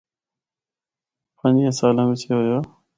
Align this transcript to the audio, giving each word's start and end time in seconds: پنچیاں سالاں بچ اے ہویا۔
پنچیاں 1.37 1.73
سالاں 1.79 2.07
بچ 2.09 2.21
اے 2.27 2.33
ہویا۔ 2.37 2.59